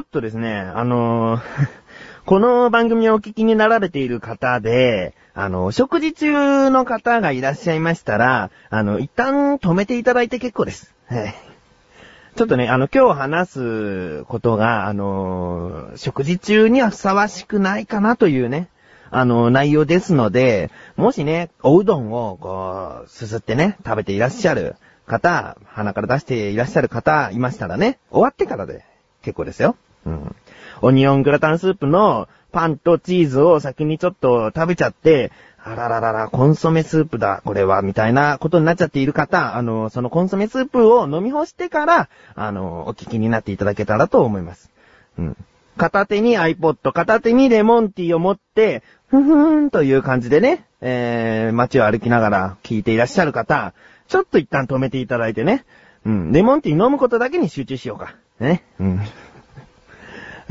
[0.00, 1.40] ちょっとですね、あのー
[2.24, 10.94] この番組をお聞きになられている方で、あの、食事中の方がいらっしゃいましたら、あの、一旦止めていただいて結構です。
[11.06, 11.34] はい。
[12.34, 18.68] ちょっとね、あの、今日話すことが、あの、食事中にはふさわしくないかなというね、
[19.10, 28.82] あの、内容ですので、もしね、おうどんを、こう、すすってね、食べていらっしゃる方、鼻から出していらっしゃる方いましたらね、終わってからで
[29.22, 29.76] 結構ですよ。
[30.06, 30.36] うん。
[30.82, 35.30] オニオングラタンスープのパンとチーズを先にちょっと食べちゃって、
[35.62, 44.70] あらららら、コンソメスープだ、これは、みたいなことになっちゃっている方、あの、そのコンソメスープを飲み干してから、あの、お聞きになっていただけたらと思います。
[45.18, 45.36] うん。
[45.76, 53.74] 片手に iPod、片手にレモンティーを持って、ふふーんという感じでね、えー、街を歩きながら聞いていらっしゃる方、
[54.08, 55.64] ちょっと一旦止めていただいてね、
[56.06, 58.14] うん、レモンティー飲むことだけに集中しようか。
[58.40, 58.64] ね。
[58.78, 59.00] うん。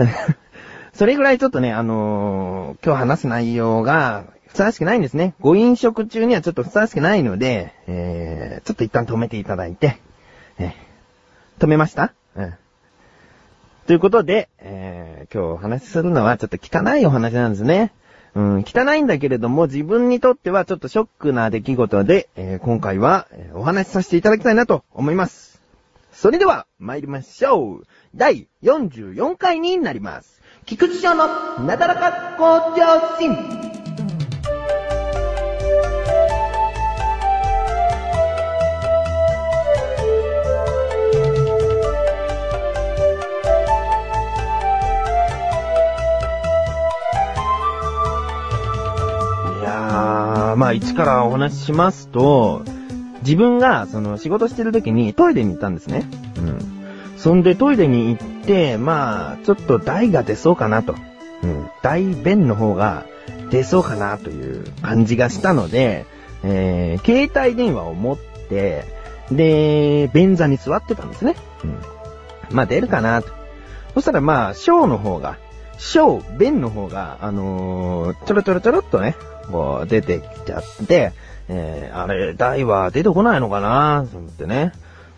[0.94, 5.36] それぐらいちょっとね、あのー今日話す内容が、ふさわしくないんですね。
[5.40, 9.98] ご飲食中にはちょっとふさわしくないので、えー、ちょっと一旦止めていただいて、
[10.58, 10.72] えー
[11.60, 12.14] 止めました？
[12.38, 12.54] うん。
[13.86, 17.92] ということで、えー、今日お話しするのはちょっと汚いお話なんですね。
[18.36, 25.49] うん、汚いんだけれども、自分にとってはちょっとショックな出来事で、えー今回は、お話しさせていただきたいなと思います。
[26.22, 27.84] それでは、参りましょう。
[28.14, 30.42] 第44回になります。
[30.66, 33.32] 菊池翔のなだらか向上心。
[49.62, 52.66] いやー、まあ一からお話ししますと、
[53.30, 56.04] 自分がその仕事してる時にトイレに行ったんですね。
[56.38, 56.60] うん。
[57.16, 60.96] そんでトイレに行って、まあ、ちょっと台が出そうかなと。
[61.44, 61.70] うん。
[61.84, 63.06] 大便の方が
[63.52, 66.08] 出そうかなという感じがしたので、
[66.44, 68.86] えー、携帯電話を持って、
[69.32, 71.36] で、便座に座ってたんですね。
[71.64, 71.78] うん。
[72.50, 73.30] まあ出るかなと。
[73.94, 75.38] そしたらまあ、小の方が、
[75.78, 79.16] 小、便の方が、あのーちょろちょろちょろっとね、
[79.52, 81.12] こう出てきちゃって、
[81.50, 84.06] えー、あれ、大は出てこないのかな？
[84.10, 84.72] と思ってね。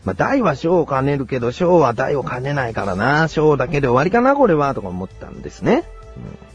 [0.06, 3.28] まあ、大は小を兼ねるけど、小は大を兼ねないからな。
[3.28, 5.84] 小だけで終わりかな、これは、とか思ったんですね。
[6.18, 6.52] うん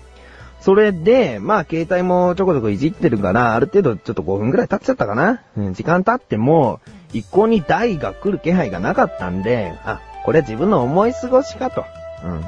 [0.67, 5.43] それで、まあ、携帯もちょこちょこいじってるから、ある程度ちょっと5分くらい経っちゃったかな。
[5.57, 6.81] うん、時間経っても、
[7.13, 11.85] 一向に大が来る気配がなかったんで、あ、これは自分の思い過ごしかと。
[12.25, 12.45] うん。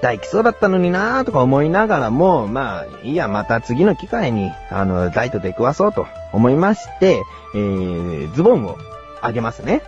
[0.00, 7.22] 大来そうだったのになーとか思いながらも、まあ、いや、また次の機会に、あの、大と出くわそうと思いまして、
[7.54, 8.78] えー、ズボンを
[9.22, 9.82] 上げますね。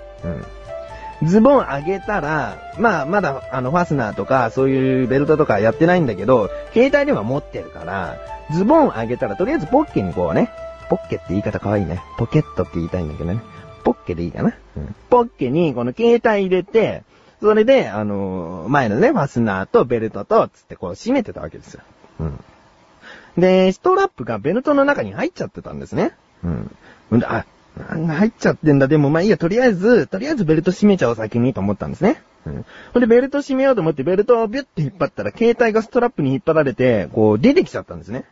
[1.23, 1.29] うん。
[1.29, 8.17] ズボン上げたら、まあ、まだ、あの、ファスナーとか、そういうベルトとかやってないんだけど、携帯電話持ってるから、
[8.53, 10.51] ズボン上げたら、とりあえずポッケにこうね、
[10.89, 12.03] ポッケって言い方可愛いね。
[12.19, 13.41] ポケットって言いたいんだけどね。
[13.85, 14.55] ポッケでいいかな。
[14.77, 14.95] うん。
[15.09, 17.05] ポッケにこの携帯入れて、
[17.41, 21.83] それで、あのー前のね、ファスナーとベルトと、つってこう締めてたわけですよ。
[22.21, 22.45] うん。
[23.39, 26.13] で、ストラップがベルトの中に入っちゃってたんですね。
[26.45, 26.71] うん。
[27.25, 27.47] あ、
[27.79, 28.89] 入っちゃってんだ。
[28.89, 32.23] でもまあいいや、とりあえず、とりあえずベルト締めちゃおう先にと思ったんですね。
[32.47, 32.65] うん。
[32.93, 38.25] ほんで、ベルト締めようと思ってベルトをビュッて引っ張ったら、携帯がストラップに引っ張られて、こう出てきちゃったんですね。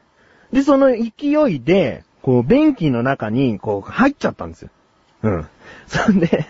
[0.52, 4.70] で、その勢いで、こう、便器の中に、こう、入っちゃったんですよ。
[5.22, 5.48] うん。
[5.86, 6.46] そんで、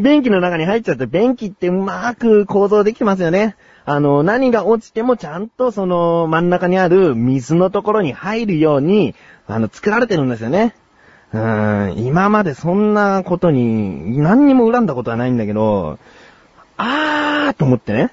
[0.00, 3.56] 便器の中に入っちゃって、便器ってうまーく構造できてますよね。
[3.84, 9.14] あの、何が落ちてもちゃんとその真ん中にある水のところに入るように、
[9.46, 10.74] あの、作られてるんですよね。
[11.32, 15.98] うーん、今までそんなことに何にも恨んだことはないんだけど、
[16.76, 18.10] あーと思ってね、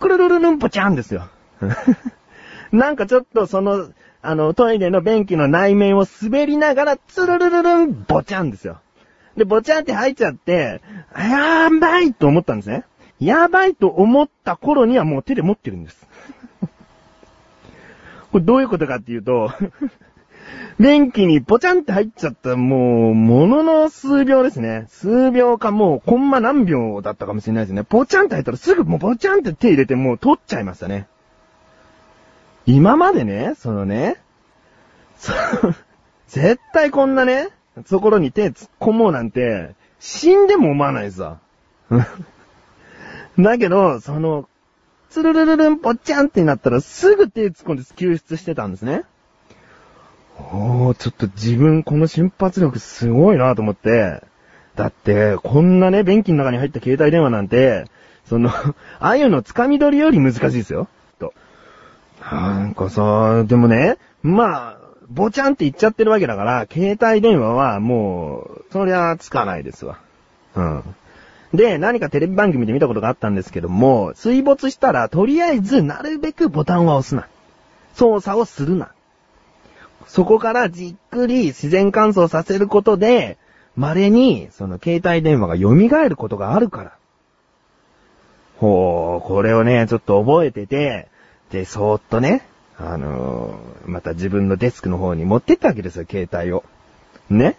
[0.00, 1.28] くるるるるんぽちゃんですよ。
[2.72, 3.88] なんかちょっとその、
[4.22, 8.80] あの、トイレの便器の内面を滑りながら、つるるるるん、ぼちゃんですよ。
[9.38, 10.80] で、ぼちゃんって入っちゃって、
[11.16, 12.84] やばいと思ったんですね。
[13.20, 16.06] やばいと思った頃にはもう手で持ってるんです。
[18.30, 19.50] これどういうことかっていうと、
[20.78, 24.86] 便器にポチャンって入っちゃった、もう、ものの数秒ですね。
[24.88, 27.82] 数秒かもう、コンマ何秒だったかもしれないですね。
[27.82, 31.08] ポチャンって入ったらすぐもうポチャンって手入れてもう取っちゃいましたね。
[32.66, 34.16] 今までね、そのね、
[35.16, 35.32] そ
[36.28, 37.48] 絶対こんなね、
[37.84, 41.38] ところに手突っ込もうなんて、死んでも思わないさ。
[43.38, 44.48] だけど、その、
[45.10, 49.04] つるるるるんぽっちゃんってなったらすぐ手突っ込んで救出してたんですね。
[50.38, 54.22] おー、ちょっと自分この瞬発力すごいなと思って。
[54.76, 57.86] だって、こんなね、便器の中に入った携帯電話なんて、
[58.26, 60.88] その、ああいうの掴み取りより難しいですよ。
[61.18, 61.32] と。
[62.20, 64.77] なんかさ、でもね、まあ、
[65.10, 69.98] ぼちゃんって言っちゃってるわけだから、携帯電話はもう、そりゃつかないですわ。
[70.54, 70.82] うん。
[71.54, 77.26] で、何かテレビ番組で見たことがあったんですけども、水没したら、とりあえず、なるべくボタンは押すな。
[77.94, 78.92] 操作をするな。
[80.06, 83.38] そこからじっくり自然乾燥させることで、
[83.76, 85.74] 稀に、その携帯電話が蘇
[86.08, 86.92] ることがあるから。
[88.58, 91.08] ほう、これをね、ちょっと覚えてて、
[91.50, 92.46] で、そーっとね、
[92.78, 96.62] あのーまた自分のデスクの方に持ってったわけですよ、携帯を。
[97.30, 97.56] ね？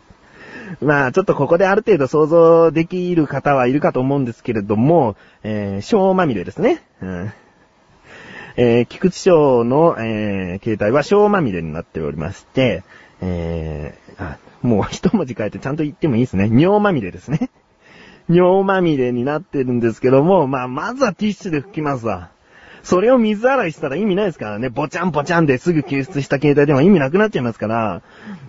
[0.80, 6.82] まあ、ちょっとここである程度想像できる方はいるかと思うんですけれども、えー、小まみれですね。
[7.02, 7.32] うん。
[8.56, 12.84] えー、菊池翔の、えー、携帯は小まみれになっておりまして、
[13.20, 16.48] えー、あ、もう一文字変えてちゃんと言ってもいいですね。
[16.50, 17.50] 尿まみれですね。
[18.30, 22.30] 尿まみれになってるんですけども、まあ、まずはティッシュで拭きますわ。
[22.82, 24.68] それを水洗いしたら意味ないですからね。
[24.68, 28.02] ぼちゃんぼちゃんですぐ救出した携帯電話意味なくなっちゃいますから、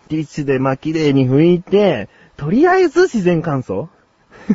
[0.09, 3.87] ティッシュでま綺麗に拭いて、とりあえず自然乾燥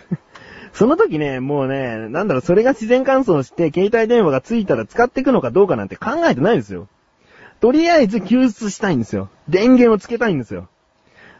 [0.72, 6.88] その時ね、もうね、なんだろう、それが自然乾燥して、携帯電話がついたら使っていくのかどうかなんて考えてないですよ。
[7.60, 9.28] とりあえず救出したいんですよ。
[9.48, 10.68] 電源をつけたいんですよ。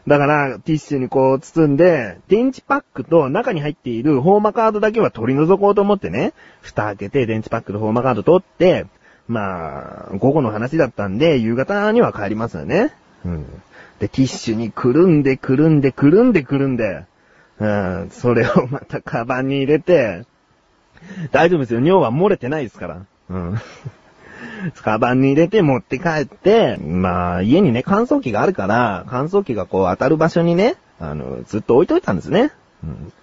[0.09, 8.87] だから、ティッシュにこう包んで、電池パックと中に入っているホーマカードだけは取り除こうと思ってね、蓋開けて電池パックとホーマカード取って、
[9.27, 12.91] まあ、午後の話だったんで、夕方には帰りますよね。
[13.23, 13.45] うん。
[13.99, 17.05] で、ティッシュにくるんでくるんでくるんでくるんで、
[17.59, 20.25] うん、それをまたカバンに入れて、
[21.31, 21.81] 大丈夫ですよ。
[21.81, 23.05] 尿は漏れてないですから。
[23.29, 23.61] うん。
[24.83, 32.51] カバンに入れて持って帰って、まあ、家にね、乾燥機があるから、乾燥機がこう当たる場所にね、あの、ずっと置いといたんですね。
[32.83, 33.13] うん。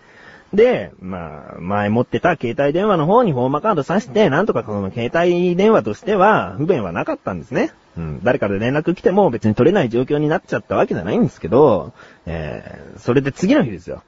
[0.54, 7.72] で、まあ、前持ってた携帯電話の方にフォーマカード挿して、なんとかこの携帯電話としては不便はなかったんですね。
[7.96, 8.20] うん。
[8.22, 11.92] 誰から連絡来ても別に取れない状況になっちゃったわけじゃないんですけど、
[12.26, 14.02] えー、それで次の日ですよ。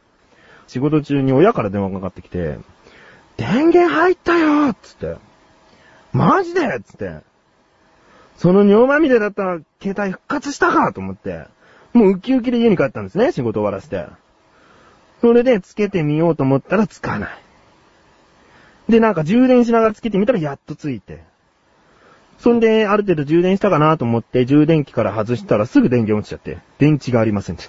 [0.69, 2.58] 仕事中に親から電話かかってきて、
[3.36, 5.27] 電源入ったよつって。
[6.12, 6.81] マジで？
[6.84, 7.20] つって。
[8.37, 11.46] その尿まみれだった携帯復活したかと思って。
[11.93, 14.06] もうウキウキで家に帰ったんですね、仕事終わらせて。
[15.20, 17.31] それでつけてみようと思ったらつかない。
[18.88, 21.25] で、なんか充電しながらつけてみたらやっとついて。
[22.38, 27.56] そんで、ある程度充電したかなと思って充電器から外したらすぐ電源落ちちゃって、電池がありません。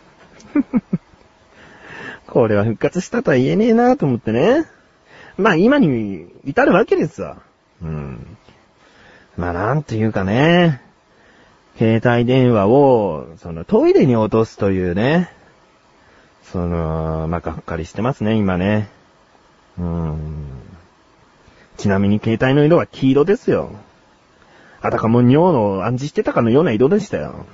[2.27, 4.65] これは復活したとは言えねえなと思ってね。
[5.37, 7.41] まあ今に至るわけですわ。
[7.81, 8.37] うん。
[9.37, 10.81] まあなんていうかね。
[11.77, 15.31] 携帯電話を、そのトイレに落とすというね。
[16.43, 18.89] その、まあがっかりしてますね、今ね。
[19.77, 20.47] うん。
[21.77, 23.71] ちなみに携帯の色は黄色ですよ。
[24.81, 27.45] あたかも尿の暗示してたかのような色でしたよ。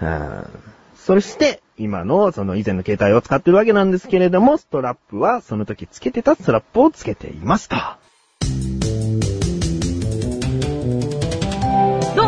[0.00, 0.46] うん
[0.94, 7.98] そして、今の、その以前の携帯を使ってるわけなんですけれども、ストラップはその時つけてたストラップをつけていました。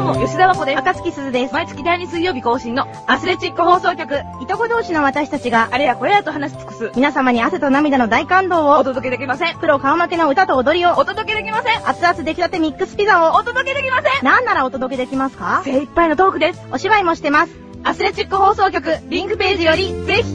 [0.05, 0.79] も、吉田和子です。
[0.79, 1.55] 赤月鈴です。
[1.55, 4.21] 毎月第2水曜日更新のアスレチック放送局。
[4.43, 6.93] いとこ同士の私たちがあれやこれやと話し尽くす。
[6.95, 9.59] 皆様に汗と涙の大感動おを、届けできません。
[9.59, 11.89] プロ顔負けの歌と踊りを、お届けできません。
[11.89, 14.25] 熱々出来たてミックスピザを、お届けできません。
[14.25, 15.63] なんならお届けできますか？
[15.65, 16.63] 精一杯のトークです。
[16.71, 17.55] お芝居もしてます。
[17.83, 20.35] アスレチック放送局、リンクページより、ぜひ。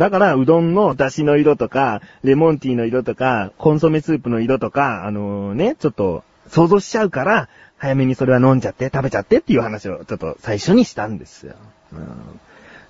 [0.00, 11.54] だから、うどんの出汁の色とか、レモンティーの色とか、コンソメスープの色とか、あのね、ちょっと想像しちゃうから、早めにそれは飲んじゃって、食べちゃってっていう話をちょっと最初にしたんですよ。
[11.92, 12.40] うん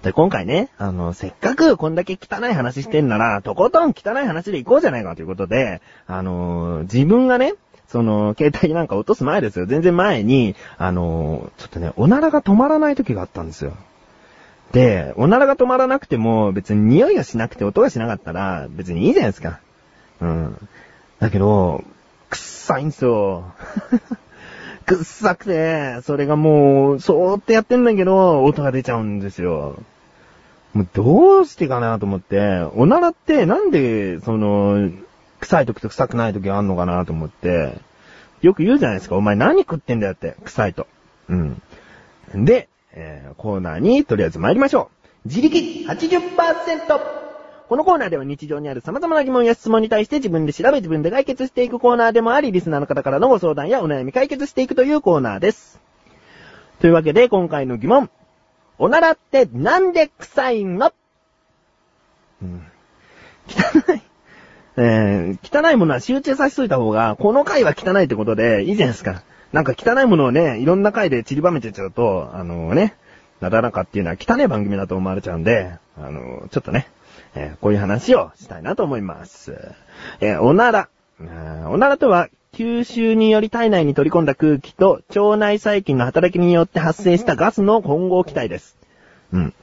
[0.04, 7.54] で、今回ね、あの、せっかくこんだけ汚い話してんなら、とことん汚い話でいこうじゃないかということで、あの自分がね、
[7.88, 9.66] その、携帯なんか落とす前ですよ。
[9.66, 13.72] 全然前に、あのちょっとね、おならが止まらない時があったんですよ。
[14.72, 19.60] で、おならが止まらなくても、別に匂いがしなくて音がしなかったら、別にいいじゃないですか。
[20.20, 20.68] うん。
[21.18, 21.84] だけど、
[22.28, 23.44] くっさいんですよ。
[24.86, 29.76] くっさくて、それがもう、そーってやってんだけど、音が出ちゃうんですよ。
[30.72, 34.90] もうどうしてかなと思って、おならってなんで、その、
[35.40, 37.78] 臭い時と臭くない時があんのかなと思って、
[38.40, 40.86] よく言うじゃないですか、お前何食ってんだよって、臭いと。
[41.28, 41.62] うん。
[42.34, 44.90] で、えーコーナーにとりあえず参りましょ
[45.24, 45.28] う。
[45.28, 47.20] 自力 80%!
[47.68, 55.80] このコーナーでは日常にある様々な疑問や質問に対して自分で調べ自分で解決していくコーナーでもあり、リスナーの方からのご相談やお悩み解決していくというコーナーです。
[56.80, 58.10] というわけで今回の疑問。
[58.78, 60.92] おならってなんで臭いの
[62.42, 62.66] うん。
[63.46, 64.02] 汚い。
[64.76, 69.22] えー、汚いものは集中させといた方が、この回は汚いってことでいいじゃないですか。
[69.52, 72.94] なんか汚いものをね、いろんな回で散りばめてちゃうと、あのね、
[73.40, 76.88] なだらかっていうのは汚い番組だと思われちゃうんで、あのちょっとね、
[77.34, 79.56] えーこういう話をしたいなと思います。
[80.20, 80.88] えおなら。
[81.68, 88.76] おならとは、吸収により体内に取り込んだ空気と腸内細菌の働きによって発生したガスの混合気体です。
[89.32, 89.54] うん。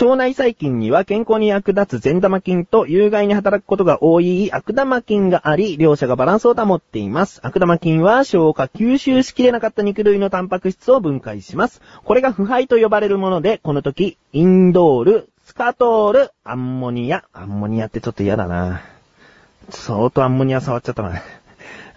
[0.00, 7.40] 腸内細菌には健康に役立つ善玉菌と有害に働くことが多い悪玉菌があり、両者がバランスを保っています。
[7.42, 11.82] 悪玉菌は消化吸収しきれなかった肉類のタンパク質を分解します。
[12.04, 18.82] これが腐敗と呼ばれるもので、この時、インドール、スカトール、アンモニア、アンモニアってちょっと嫌だな。
[19.68, 21.20] 相当アンモニア触っちゃったな。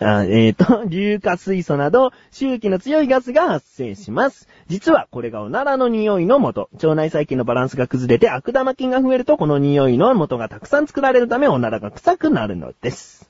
[0.04, 4.48] あえっ、と、 硫化水素など、周期の強いガスが発生します。
[4.68, 6.70] 実は、これがおならの匂いの元。
[6.74, 13.30] 腸内細菌のバランスが崩れて悪玉菌が増えると、この匂いの元がたくさん作られるため、おならが臭くなるのです。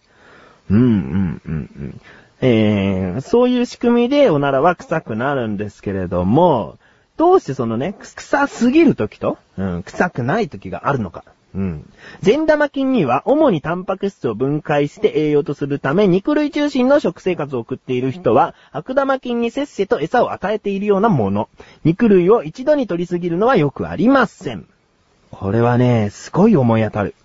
[0.70, 2.02] うん、うん、うん、うん。
[2.40, 6.78] えー、そういう仕組みでおならは臭くなるんですけれども、
[7.18, 11.26] どうしてそのね、臭すぎる時と、うん、臭くない時があるのか。
[11.54, 11.90] うん。
[12.22, 21.50] 善玉菌には主にタンパク質を分解して栄養とするため肉類中心の食生活を送っている人は悪玉菌にせっせと餌を与えているようなもの。
[21.84, 24.66] 肉類を一度に取りすぎるのはよくありません。
[25.32, 27.16] これはね、すごい思い当たる。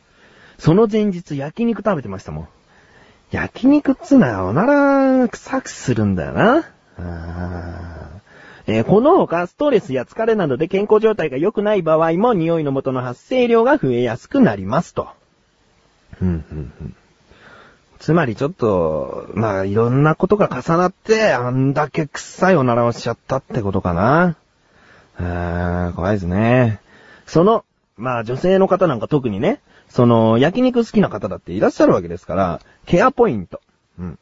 [0.59, 2.49] その前日焼肉食べてましたもん。
[3.31, 6.65] 焼肉っつうのはおなら臭くするんだよな。
[6.99, 8.26] あー
[8.69, 15.09] えーこの他、ストレスや疲れなどで健康状態が良くない場合も、匂いの元の発生量が増えやすくなりますと。
[16.21, 16.97] うんうんうん
[17.99, 24.37] つまりちょっと、まあ、いろんなことが重なって、あんだけ臭いおならをしちゃったってことかな。
[25.19, 26.79] あー怖いですね。
[27.27, 27.65] その、
[27.97, 33.61] まあ、女性の方なんか特にね、その、焼肉好きな方だっていらっしゃるわけですから、ケアポイント。
[33.99, 34.19] うん。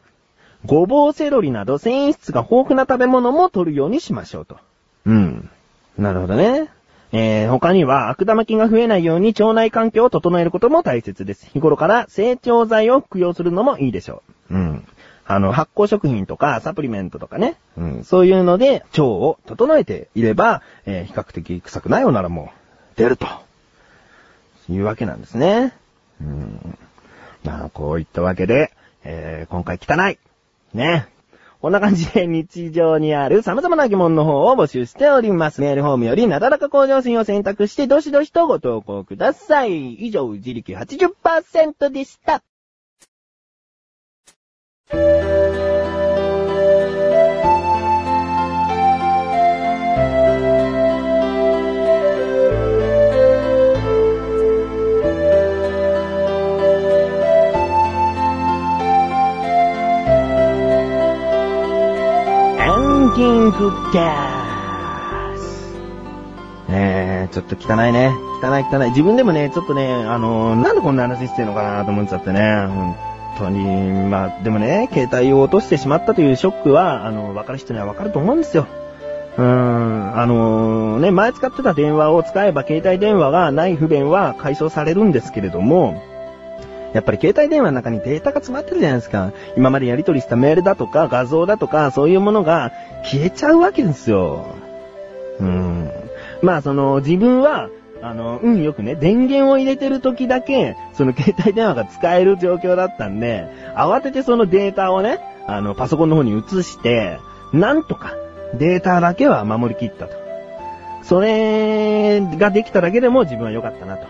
[0.66, 4.58] ごぼうセロリなど繊維質が豊富な食べ物も取るようにしましょうと。
[5.06, 5.50] うん。
[5.98, 6.68] なるほどね。
[7.12, 11.46] えー、他には悪玉菌が増えないように腸内環境を整えることも大切です。
[11.52, 14.54] 日頃から成長剤を服用するのもいいでしょう。
[14.54, 14.86] うん。
[15.26, 17.56] あの、発酵食品とかサプリメントとかね。
[17.76, 18.04] うん。
[18.04, 22.50] そういうので腸を整えていれば、えー比較的臭くないおならも
[22.96, 23.26] 出ると。
[24.68, 25.74] いうわけなんですね。
[26.20, 26.78] うん。
[27.44, 28.72] まあ、こういったわけで、
[29.04, 30.18] えー、今回汚い。
[30.74, 31.08] ね。
[31.60, 35.62] こんな感じで日常にある 様々な疑問の方を募集しております。
[35.62, 39.94] メールフォームよりなだらか向上心を選択してどしどしとご投稿ください。
[39.94, 42.42] 以上、自力80%でした。
[63.54, 65.74] ンディングです。
[66.68, 68.12] えー、ちょっと汚いね。
[68.42, 68.88] 汚い汚い。
[68.90, 72.66] 自分でもね、ちょっとね、あのーなんでこんな話してんのかなと思っちゃってね。
[72.66, 72.96] 本
[73.38, 73.64] 当に、
[74.08, 78.66] まあ、でもね、携帯を落としてしまったというショックは、あの、わかる人にはわかると思うんですよ。
[79.36, 86.02] うーん、あのーね、前使ってた電話を使えば携帯電話がない不便は解消されるんですけれども、
[86.94, 89.32] やっぱり携帯電話の中にデータが詰まってるじゃないですか。
[89.56, 92.72] 今までやり取りしたメールだとか画像だとかそういうものが
[93.02, 94.46] 消えちゃうわけですよ。
[95.40, 95.90] うん。
[96.40, 97.68] まあその自分は、
[98.00, 107.18] あの、うんよくね、電源を入れてる時だけ、その携帯電話が使える状況だったんで、慌ててそのデータをね、あの、パソコンの方に移して、
[107.52, 108.12] なんとか
[108.58, 110.14] データだけは守り切ったと。
[111.02, 114.06] それができただけでも自分は良かったなと。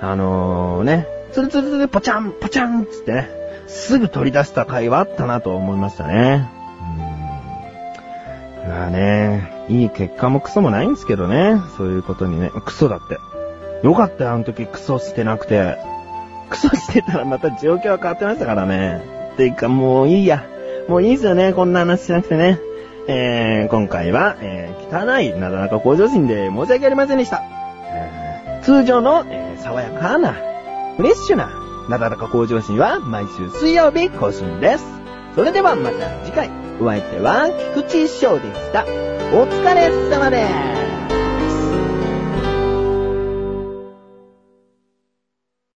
[0.00, 3.30] あのーね、ツルツルツルポチャン、ポチャンつってね、
[3.66, 6.48] すぐ取り出した回はあったなと思いましたね。
[8.64, 8.68] うん。
[8.68, 13.18] まあね、いい結果もクソもないんですけどね、そういうことにね、クソだって。
[13.86, 15.76] よかったよ、あの時クソしてなくて。
[16.50, 19.02] クソしてたらまた状況は変わってましたからね。
[19.36, 20.44] ていうかもういいや。
[20.88, 22.58] もういいですよね、こんな話しなくてね。
[23.06, 27.42] えー、今回は、えー、汚い、なだらか向上心で申し訳ありませんでした。
[27.92, 30.34] えー通常の、えー爽やかな、
[30.98, 31.48] フレッシュな、
[31.88, 34.84] なだらか向上心は毎週水曜日更新です。
[35.36, 36.50] それではまた次回、
[36.80, 38.82] お相手は菊池翔でした。
[38.82, 40.77] お疲れ様です。